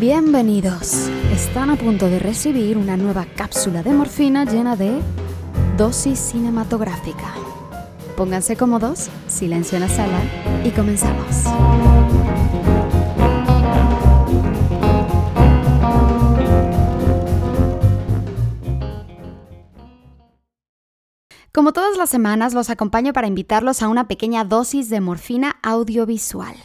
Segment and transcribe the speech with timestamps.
[0.00, 1.10] Bienvenidos.
[1.30, 4.98] Están a punto de recibir una nueva cápsula de morfina llena de
[5.76, 7.34] dosis cinematográfica.
[8.16, 10.18] Pónganse cómodos, silencio en la sala
[10.64, 11.44] y comenzamos.
[21.52, 26.56] Como todas las semanas, los acompaño para invitarlos a una pequeña dosis de morfina audiovisual.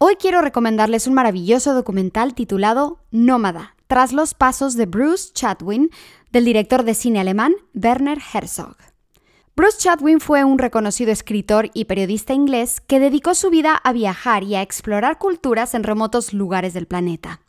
[0.00, 5.88] Hoy quiero recomendarles un maravilloso documental titulado Nómada, tras los pasos de Bruce Chatwin,
[6.32, 8.76] del director de cine alemán Werner Herzog.
[9.54, 14.42] Bruce Chatwin fue un reconocido escritor y periodista inglés que dedicó su vida a viajar
[14.42, 17.40] y a explorar culturas en remotos lugares del planeta.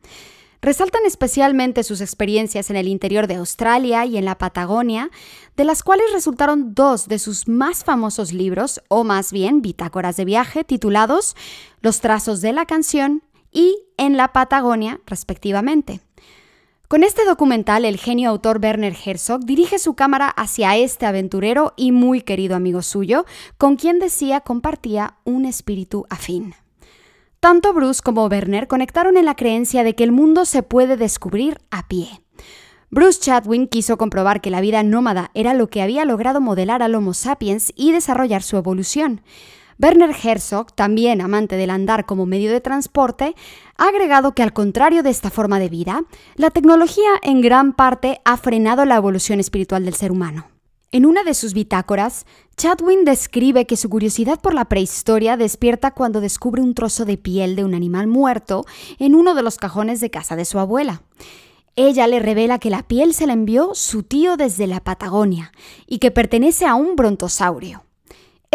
[0.65, 5.11] Resaltan especialmente sus experiencias en el interior de Australia y en la Patagonia,
[5.55, 10.25] de las cuales resultaron dos de sus más famosos libros, o más bien bitácoras de
[10.25, 11.35] viaje, titulados
[11.81, 15.99] Los trazos de la canción y En la Patagonia, respectivamente.
[16.87, 21.91] Con este documental, el genio autor Werner Herzog dirige su cámara hacia este aventurero y
[21.91, 23.25] muy querido amigo suyo,
[23.59, 26.55] con quien decía compartía un espíritu afín.
[27.45, 31.59] Tanto Bruce como Werner conectaron en la creencia de que el mundo se puede descubrir
[31.69, 32.23] a pie.
[32.89, 36.95] Bruce Chatwin quiso comprobar que la vida nómada era lo que había logrado modelar al
[36.95, 39.21] Homo sapiens y desarrollar su evolución.
[39.77, 43.35] Werner Herzog, también amante del andar como medio de transporte,
[43.77, 46.01] ha agregado que al contrario de esta forma de vida,
[46.37, 50.54] la tecnología en gran parte ha frenado la evolución espiritual del ser humano.
[50.95, 56.21] En una de sus bitácoras, Chadwin describe que su curiosidad por la prehistoria despierta cuando
[56.21, 58.65] descubre un trozo de piel de un animal muerto
[58.97, 61.01] en uno de los cajones de casa de su abuela.
[61.75, 65.51] Ella le revela que la piel se la envió su tío desde la Patagonia
[65.85, 67.84] y que pertenece a un brontosaurio.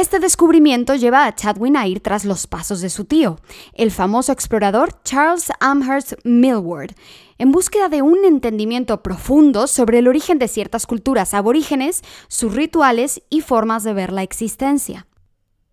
[0.00, 3.36] Este descubrimiento lleva a Chadwin a ir tras los pasos de su tío,
[3.74, 6.94] el famoso explorador Charles Amherst Millward,
[7.36, 13.20] en búsqueda de un entendimiento profundo sobre el origen de ciertas culturas aborígenes, sus rituales
[13.28, 15.06] y formas de ver la existencia.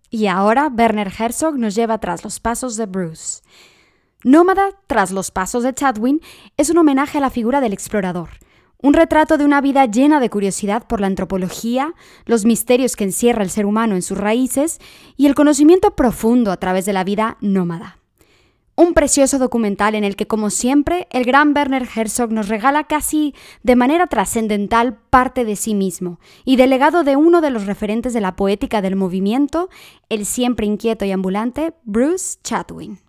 [0.09, 3.43] Y ahora Werner Herzog nos lleva tras los pasos de Bruce.
[4.25, 6.19] Nómada tras los pasos de Chadwin
[6.57, 8.31] es un homenaje a la figura del explorador
[8.81, 11.93] un retrato de una vida llena de curiosidad por la antropología,
[12.25, 14.79] los misterios que encierra el ser humano en sus raíces
[15.15, 17.97] y el conocimiento profundo a través de la vida nómada.
[18.79, 23.33] Un precioso documental en el que, como siempre, el gran Werner Herzog nos regala casi
[23.63, 28.13] de manera trascendental parte de sí mismo y del legado de uno de los referentes
[28.13, 29.69] de la poética del movimiento,
[30.09, 32.99] el siempre inquieto y ambulante Bruce Chatwin.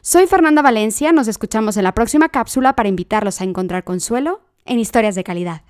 [0.00, 4.78] Soy Fernanda Valencia, nos escuchamos en la próxima cápsula para invitarlos a encontrar consuelo en
[4.78, 5.62] historias de calidad.